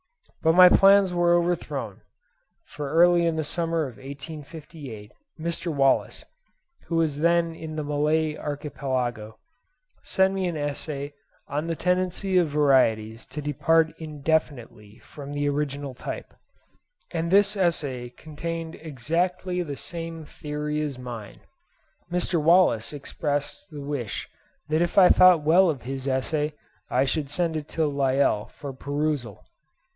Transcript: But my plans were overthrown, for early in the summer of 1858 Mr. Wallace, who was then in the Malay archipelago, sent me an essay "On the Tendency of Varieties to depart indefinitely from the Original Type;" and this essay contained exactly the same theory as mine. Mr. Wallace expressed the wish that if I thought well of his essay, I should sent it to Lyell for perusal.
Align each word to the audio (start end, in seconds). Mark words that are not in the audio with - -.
But 0.41 0.53
my 0.55 0.69
plans 0.69 1.13
were 1.13 1.35
overthrown, 1.35 2.01
for 2.65 2.89
early 2.91 3.27
in 3.27 3.35
the 3.35 3.43
summer 3.43 3.81
of 3.83 3.97
1858 3.97 5.11
Mr. 5.39 5.71
Wallace, 5.71 6.25
who 6.87 6.95
was 6.95 7.19
then 7.19 7.53
in 7.53 7.75
the 7.75 7.83
Malay 7.83 8.35
archipelago, 8.35 9.37
sent 10.01 10.33
me 10.33 10.47
an 10.47 10.57
essay 10.57 11.13
"On 11.47 11.67
the 11.67 11.75
Tendency 11.75 12.39
of 12.39 12.47
Varieties 12.47 13.27
to 13.27 13.43
depart 13.43 13.93
indefinitely 13.99 14.97
from 14.97 15.33
the 15.33 15.47
Original 15.47 15.93
Type;" 15.93 16.33
and 17.11 17.29
this 17.29 17.55
essay 17.55 18.09
contained 18.09 18.73
exactly 18.73 19.61
the 19.61 19.75
same 19.77 20.25
theory 20.25 20.81
as 20.81 20.97
mine. 20.97 21.41
Mr. 22.11 22.41
Wallace 22.41 22.91
expressed 22.91 23.69
the 23.69 23.81
wish 23.83 24.27
that 24.69 24.81
if 24.81 24.97
I 24.97 25.09
thought 25.09 25.43
well 25.43 25.69
of 25.69 25.83
his 25.83 26.07
essay, 26.07 26.55
I 26.89 27.05
should 27.05 27.29
sent 27.29 27.55
it 27.55 27.67
to 27.67 27.85
Lyell 27.85 28.47
for 28.47 28.73
perusal. 28.73 29.45